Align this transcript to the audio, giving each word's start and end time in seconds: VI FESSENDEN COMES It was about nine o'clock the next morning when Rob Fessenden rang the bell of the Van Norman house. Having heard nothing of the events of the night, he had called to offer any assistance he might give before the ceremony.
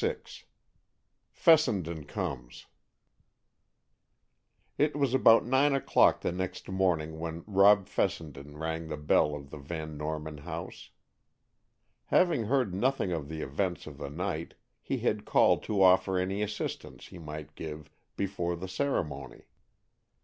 VI 0.00 0.14
FESSENDEN 1.32 2.04
COMES 2.04 2.66
It 4.78 4.94
was 4.94 5.12
about 5.12 5.44
nine 5.44 5.74
o'clock 5.74 6.20
the 6.20 6.30
next 6.30 6.68
morning 6.68 7.18
when 7.18 7.42
Rob 7.48 7.88
Fessenden 7.88 8.56
rang 8.56 8.86
the 8.86 8.96
bell 8.96 9.34
of 9.34 9.50
the 9.50 9.58
Van 9.58 9.96
Norman 9.98 10.38
house. 10.38 10.90
Having 12.04 12.44
heard 12.44 12.72
nothing 12.72 13.10
of 13.10 13.28
the 13.28 13.42
events 13.42 13.88
of 13.88 13.98
the 13.98 14.08
night, 14.08 14.54
he 14.80 14.98
had 14.98 15.24
called 15.24 15.64
to 15.64 15.82
offer 15.82 16.16
any 16.16 16.42
assistance 16.42 17.06
he 17.08 17.18
might 17.18 17.56
give 17.56 17.90
before 18.16 18.54
the 18.54 18.68
ceremony. 18.68 19.46